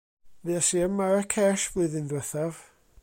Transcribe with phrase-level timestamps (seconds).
[0.41, 2.65] Fues i ym Maracesh flwyddyn ddiwethaf.